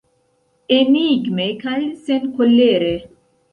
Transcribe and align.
Enigme 0.77 1.45
kaj 1.61 1.77
senkolere. 2.09 2.93